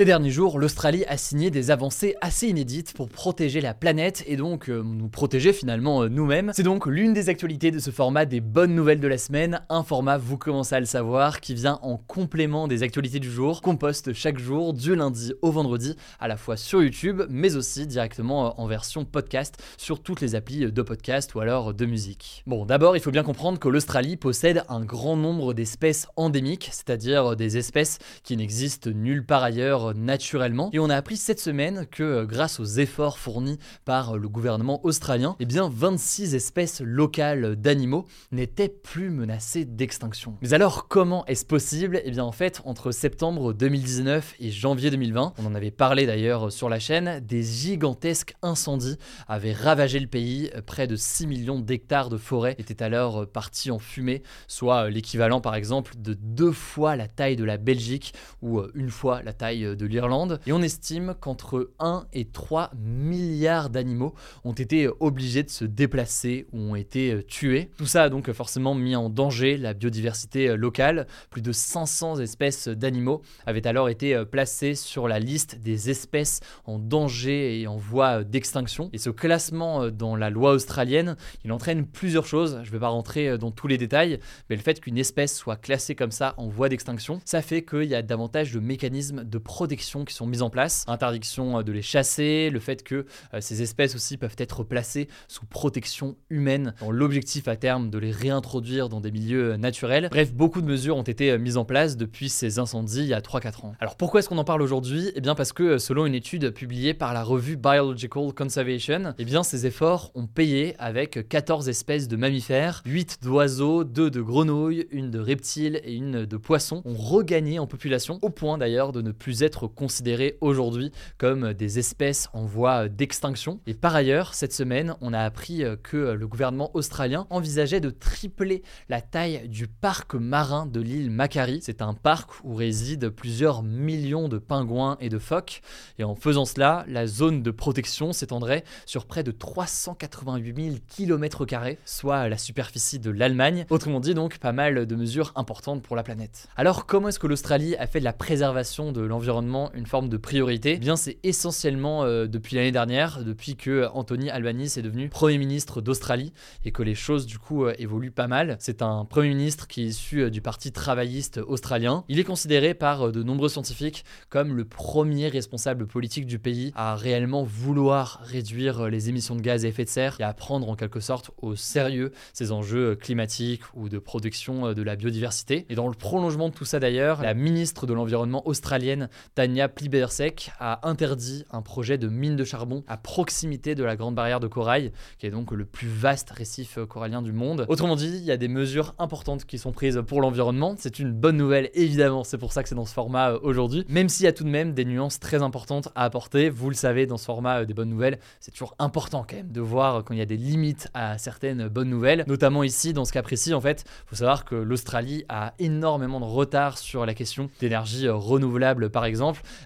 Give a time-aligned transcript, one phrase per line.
[0.00, 4.36] Ces derniers jours, l'Australie a signé des avancées assez inédites pour protéger la planète et
[4.36, 6.52] donc euh, nous protéger finalement euh, nous-mêmes.
[6.54, 9.82] C'est donc l'une des actualités de ce format des bonnes nouvelles de la semaine, un
[9.82, 13.76] format, vous commencez à le savoir, qui vient en complément des actualités du jour, qu'on
[13.76, 18.46] poste chaque jour du lundi au vendredi, à la fois sur YouTube, mais aussi directement
[18.46, 22.42] euh, en version podcast sur toutes les applis de podcast ou alors de musique.
[22.46, 27.36] Bon, d'abord, il faut bien comprendre que l'Australie possède un grand nombre d'espèces endémiques, c'est-à-dire
[27.36, 30.70] des espèces qui n'existent nulle part ailleurs naturellement.
[30.72, 34.28] Et on a appris cette semaine que euh, grâce aux efforts fournis par euh, le
[34.28, 40.36] gouvernement australien, eh bien 26 espèces locales d'animaux n'étaient plus menacées d'extinction.
[40.42, 42.00] Mais alors comment est-ce possible?
[42.04, 46.52] Eh bien en fait, entre septembre 2019 et janvier 2020, on en avait parlé d'ailleurs
[46.52, 48.96] sur la chaîne, des gigantesques incendies
[49.28, 53.78] avaient ravagé le pays, près de 6 millions d'hectares de forêt étaient alors partis en
[53.78, 58.90] fumée, soit l'équivalent par exemple de deux fois la taille de la Belgique ou une
[58.90, 60.40] fois la taille de l'Irlande.
[60.46, 66.46] Et on estime qu'entre 1 et 3 milliards d'animaux ont été obligés de se déplacer
[66.52, 67.70] ou ont été tués.
[67.78, 71.06] Tout ça a donc forcément mis en danger la biodiversité locale.
[71.30, 76.78] Plus de 500 espèces d'animaux avaient alors été placées sur la liste des espèces en
[76.78, 78.90] danger et en voie d'extinction.
[78.92, 82.60] Et ce classement dans la loi australienne, il entraîne plusieurs choses.
[82.62, 85.56] Je ne vais pas rentrer dans tous les détails, mais le fait qu'une espèce soit
[85.56, 89.38] classée comme ça en voie d'extinction, ça fait qu'il y a davantage de mécanismes de
[89.38, 93.04] protection protections qui sont mises en place, interdiction euh, de les chasser, le fait que
[93.34, 97.98] euh, ces espèces aussi peuvent être placées sous protection humaine, dans l'objectif à terme de
[97.98, 100.08] les réintroduire dans des milieux euh, naturels.
[100.10, 103.20] Bref, beaucoup de mesures ont été mises en place depuis ces incendies il y a
[103.20, 103.74] 3-4 ans.
[103.80, 105.12] Alors pourquoi est-ce qu'on en parle aujourd'hui?
[105.14, 109.42] Eh bien parce que selon une étude publiée par la revue Biological Conservation, eh bien
[109.42, 115.10] ces efforts ont payé avec 14 espèces de mammifères, 8 d'oiseaux, 2 de grenouilles, une
[115.10, 119.12] de reptiles et une de poissons ont regagné en population, au point d'ailleurs de ne
[119.12, 123.60] plus être considérés aujourd'hui comme des espèces en voie d'extinction.
[123.66, 128.62] Et par ailleurs, cette semaine, on a appris que le gouvernement australien envisageait de tripler
[128.88, 131.60] la taille du parc marin de l'île Macquarie.
[131.62, 135.62] C'est un parc où résident plusieurs millions de pingouins et de phoques.
[135.98, 141.46] Et en faisant cela, la zone de protection s'étendrait sur près de 388 000 km,
[141.84, 143.66] soit la superficie de l'Allemagne.
[143.70, 146.48] Autrement dit, donc, pas mal de mesures importantes pour la planète.
[146.56, 150.16] Alors, comment est-ce que l'Australie a fait de la préservation de l'environnement une forme de
[150.16, 155.08] priorité, eh bien c'est essentiellement euh, depuis l'année dernière, depuis que Anthony Albanese est devenu
[155.08, 156.32] Premier ministre d'Australie
[156.64, 158.56] et que les choses du coup euh, évoluent pas mal.
[158.60, 162.04] C'est un Premier ministre qui est issu euh, du Parti travailliste australien.
[162.08, 166.94] Il est considéré par de nombreux scientifiques comme le premier responsable politique du pays à
[166.96, 170.76] réellement vouloir réduire les émissions de gaz à effet de serre et à prendre en
[170.76, 175.66] quelque sorte au sérieux ces enjeux climatiques ou de protection de la biodiversité.
[175.68, 180.50] Et dans le prolongement de tout ça d'ailleurs, la ministre de l'Environnement australienne Tania Plibersek
[180.58, 184.48] a interdit un projet de mine de charbon à proximité de la Grande Barrière de
[184.48, 187.64] Corail, qui est donc le plus vaste récif corallien du monde.
[187.68, 190.74] Autrement dit, il y a des mesures importantes qui sont prises pour l'environnement.
[190.78, 193.84] C'est une bonne nouvelle, évidemment, c'est pour ça que c'est dans ce format euh, aujourd'hui,
[193.88, 196.50] même s'il y a tout de même des nuances très importantes à apporter.
[196.50, 199.52] Vous le savez, dans ce format euh, des bonnes nouvelles, c'est toujours important quand même
[199.52, 203.04] de voir quand il y a des limites à certaines bonnes nouvelles, notamment ici, dans
[203.04, 207.06] ce cas précis, en fait, il faut savoir que l'Australie a énormément de retard sur
[207.06, 209.19] la question d'énergie euh, renouvelable, par exemple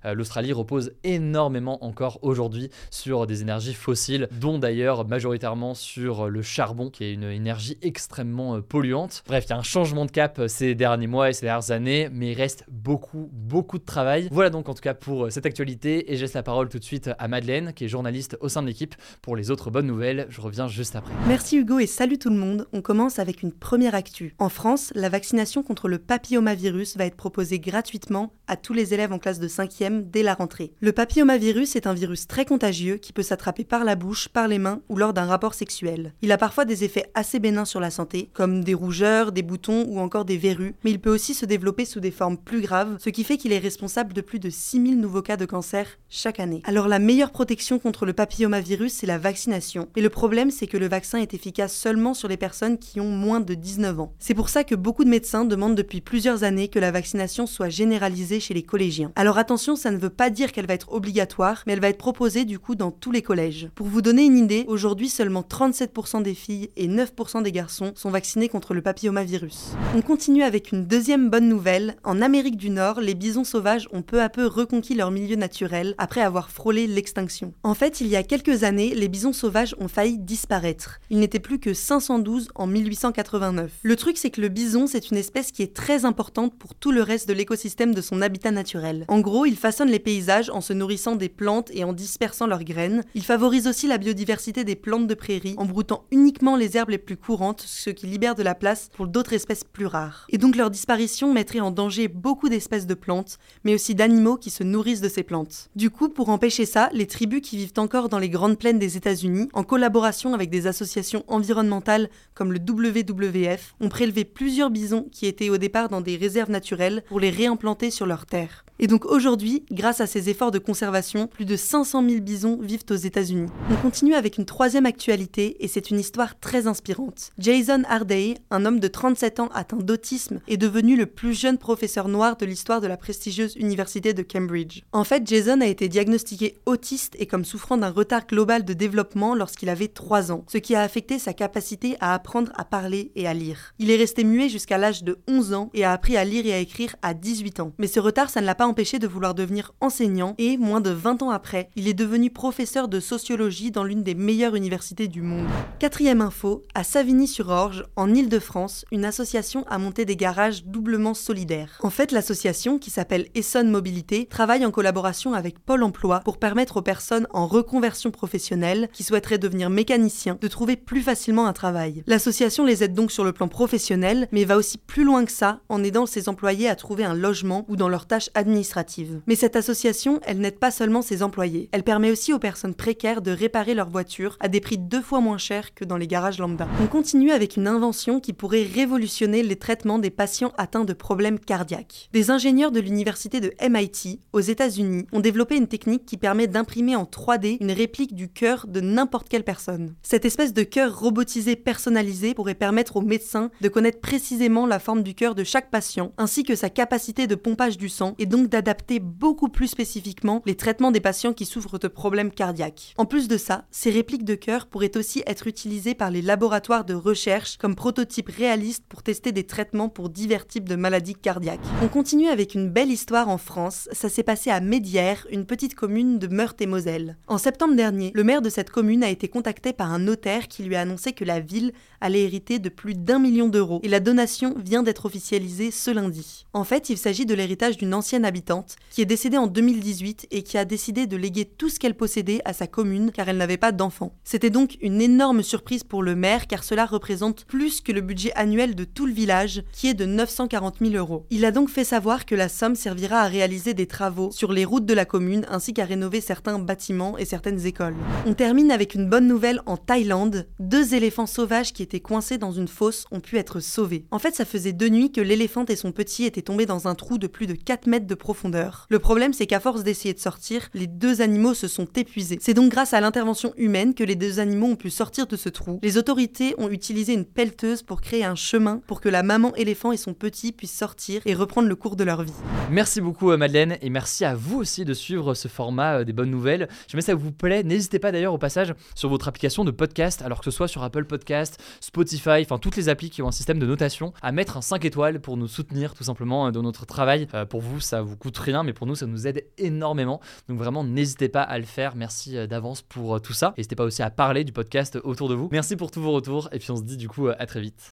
[0.04, 6.42] euh, l'Australie repose énormément encore aujourd'hui sur des énergies fossiles, dont d'ailleurs majoritairement sur le
[6.42, 9.22] charbon, qui est une énergie extrêmement euh, polluante.
[9.26, 11.70] Bref, il y a un changement de cap euh, ces derniers mois et ces dernières
[11.70, 14.28] années, mais il reste beaucoup, beaucoup de travail.
[14.30, 16.84] Voilà donc en tout cas pour cette actualité, et je laisse la parole tout de
[16.84, 20.26] suite à Madeleine, qui est journaliste au sein de l'équipe, pour les autres bonnes nouvelles.
[20.30, 21.12] Je reviens juste après.
[21.26, 22.66] Merci Hugo et salut tout le monde.
[22.72, 24.34] On commence avec une première actu.
[24.38, 29.12] En France, la vaccination contre le papillomavirus va être proposée gratuitement à tous les élèves
[29.12, 30.72] en classe de de 5e dès la rentrée.
[30.80, 34.58] Le papillomavirus est un virus très contagieux qui peut s'attraper par la bouche, par les
[34.58, 36.14] mains ou lors d'un rapport sexuel.
[36.22, 39.84] Il a parfois des effets assez bénins sur la santé, comme des rougeurs, des boutons
[39.88, 42.96] ou encore des verrues, mais il peut aussi se développer sous des formes plus graves,
[42.98, 46.40] ce qui fait qu'il est responsable de plus de 6000 nouveaux cas de cancer chaque
[46.40, 46.62] année.
[46.64, 49.88] Alors la meilleure protection contre le papillomavirus, c'est la vaccination.
[49.94, 53.10] Mais le problème, c'est que le vaccin est efficace seulement sur les personnes qui ont
[53.10, 54.14] moins de 19 ans.
[54.18, 57.68] C'est pour ça que beaucoup de médecins demandent depuis plusieurs années que la vaccination soit
[57.68, 59.12] généralisée chez les collégiens.
[59.16, 61.98] Alors attention, ça ne veut pas dire qu'elle va être obligatoire, mais elle va être
[61.98, 63.68] proposée du coup dans tous les collèges.
[63.74, 68.10] Pour vous donner une idée, aujourd'hui seulement 37% des filles et 9% des garçons sont
[68.10, 69.72] vaccinés contre le papillomavirus.
[69.96, 71.96] On continue avec une deuxième bonne nouvelle.
[72.04, 75.94] En Amérique du Nord, les bisons sauvages ont peu à peu reconquis leur milieu naturel
[75.98, 77.52] après avoir frôlé l'extinction.
[77.62, 81.00] En fait, il y a quelques années, les bisons sauvages ont failli disparaître.
[81.10, 83.70] Il n'était plus que 512 en 1889.
[83.82, 86.92] Le truc, c'est que le bison, c'est une espèce qui est très importante pour tout
[86.92, 89.04] le reste de l'écosystème de son habitat naturel.
[89.14, 92.64] En gros, il façonne les paysages en se nourrissant des plantes et en dispersant leurs
[92.64, 93.04] graines.
[93.14, 96.98] Il favorise aussi la biodiversité des plantes de prairie en broutant uniquement les herbes les
[96.98, 100.26] plus courantes, ce qui libère de la place pour d'autres espèces plus rares.
[100.30, 104.50] Et donc leur disparition mettrait en danger beaucoup d'espèces de plantes, mais aussi d'animaux qui
[104.50, 105.70] se nourrissent de ces plantes.
[105.76, 108.96] Du coup, pour empêcher ça, les tribus qui vivent encore dans les grandes plaines des
[108.96, 115.26] États-Unis, en collaboration avec des associations environnementales comme le WWF, ont prélevé plusieurs bisons qui
[115.26, 118.64] étaient au départ dans des réserves naturelles pour les réimplanter sur leurs terres.
[119.06, 123.50] Aujourd'hui, grâce à ces efforts de conservation, plus de 500 000 bisons vivent aux États-Unis.
[123.70, 127.32] On continue avec une troisième actualité et c'est une histoire très inspirante.
[127.38, 132.08] Jason Harday, un homme de 37 ans atteint d'autisme, est devenu le plus jeune professeur
[132.08, 134.82] noir de l'histoire de la prestigieuse université de Cambridge.
[134.92, 139.34] En fait, Jason a été diagnostiqué autiste et comme souffrant d'un retard global de développement
[139.34, 143.26] lorsqu'il avait 3 ans, ce qui a affecté sa capacité à apprendre à parler et
[143.26, 143.74] à lire.
[143.78, 146.52] Il est resté muet jusqu'à l'âge de 11 ans et a appris à lire et
[146.52, 147.72] à écrire à 18 ans.
[147.78, 150.90] Mais ce retard, ça ne l'a pas empêché de vouloir devenir enseignant et, moins de
[150.90, 155.22] 20 ans après, il est devenu professeur de sociologie dans l'une des meilleures universités du
[155.22, 155.48] monde.
[155.78, 161.78] Quatrième info, à Savigny-sur-Orge, en Île-de-France, une association a monté des garages doublement solidaires.
[161.82, 166.76] En fait, l'association, qui s'appelle Essonne Mobilité, travaille en collaboration avec Pôle Emploi pour permettre
[166.76, 172.02] aux personnes en reconversion professionnelle qui souhaiteraient devenir mécaniciens de trouver plus facilement un travail.
[172.06, 175.60] L'association les aide donc sur le plan professionnel, mais va aussi plus loin que ça
[175.68, 178.83] en aidant ses employés à trouver un logement ou dans leurs tâches administratives.
[179.26, 183.22] Mais cette association, elle n'aide pas seulement ses employés, elle permet aussi aux personnes précaires
[183.22, 186.38] de réparer leur voiture à des prix deux fois moins chers que dans les garages
[186.38, 186.68] lambda.
[186.82, 191.38] On continue avec une invention qui pourrait révolutionner les traitements des patients atteints de problèmes
[191.38, 192.08] cardiaques.
[192.12, 196.96] Des ingénieurs de l'université de MIT, aux États-Unis, ont développé une technique qui permet d'imprimer
[196.96, 199.94] en 3D une réplique du cœur de n'importe quelle personne.
[200.02, 205.02] Cette espèce de cœur robotisé personnalisé pourrait permettre aux médecins de connaître précisément la forme
[205.02, 208.48] du cœur de chaque patient, ainsi que sa capacité de pompage du sang, et donc
[208.48, 212.94] d'adapter beaucoup plus spécifiquement les traitements des patients qui souffrent de problèmes cardiaques.
[212.96, 216.84] En plus de ça, ces répliques de cœur pourraient aussi être utilisées par les laboratoires
[216.84, 221.60] de recherche comme prototypes réalistes pour tester des traitements pour divers types de maladies cardiaques.
[221.82, 225.74] On continue avec une belle histoire en France, ça s'est passé à Médières, une petite
[225.74, 227.16] commune de Meurthe-et-Moselle.
[227.26, 230.62] En septembre dernier, le maire de cette commune a été contacté par un notaire qui
[230.62, 234.00] lui a annoncé que la ville allait hériter de plus d'un million d'euros et la
[234.00, 236.46] donation vient d'être officialisée ce lundi.
[236.52, 240.42] En fait, il s'agit de l'héritage d'une ancienne habitante qui est décédée en 2018 et
[240.42, 243.56] qui a décidé de léguer tout ce qu'elle possédait à sa commune car elle n'avait
[243.56, 244.14] pas d'enfants.
[244.24, 248.32] C'était donc une énorme surprise pour le maire car cela représente plus que le budget
[248.34, 251.26] annuel de tout le village qui est de 940 000 euros.
[251.30, 254.64] Il a donc fait savoir que la somme servira à réaliser des travaux sur les
[254.64, 257.96] routes de la commune ainsi qu'à rénover certains bâtiments et certaines écoles.
[258.26, 260.46] On termine avec une bonne nouvelle en Thaïlande.
[260.58, 264.04] Deux éléphants sauvages qui étaient coincés dans une fosse ont pu être sauvés.
[264.10, 266.94] En fait, ça faisait deux nuits que l'éléphant et son petit étaient tombés dans un
[266.94, 268.53] trou de plus de 4 mètres de profondeur.
[268.88, 272.38] Le problème, c'est qu'à force d'essayer de sortir, les deux animaux se sont épuisés.
[272.40, 275.48] C'est donc grâce à l'intervention humaine que les deux animaux ont pu sortir de ce
[275.48, 275.78] trou.
[275.82, 279.92] Les autorités ont utilisé une pelleteuse pour créer un chemin pour que la maman éléphant
[279.92, 282.32] et son petit puissent sortir et reprendre le cours de leur vie.
[282.70, 286.12] Merci beaucoup euh, Madeleine et merci à vous aussi de suivre ce format euh, des
[286.12, 286.68] bonnes nouvelles.
[286.88, 290.38] Jamais ça vous plaît, n'hésitez pas d'ailleurs au passage sur votre application de podcast, alors
[290.38, 293.58] que ce soit sur Apple Podcast, Spotify, enfin toutes les applis qui ont un système
[293.58, 296.86] de notation, à mettre un 5 étoiles pour nous soutenir tout simplement euh, dans notre
[296.86, 297.26] travail.
[297.48, 300.20] pour vous, ça vous coûte rien, mais pour nous, ça nous aide énormément.
[300.48, 301.96] Donc vraiment, n'hésitez pas à le faire.
[301.96, 303.54] Merci d'avance pour tout ça.
[303.56, 305.48] N'hésitez pas aussi à parler du podcast autour de vous.
[305.52, 307.93] Merci pour tous vos retours et puis on se dit du coup à très vite.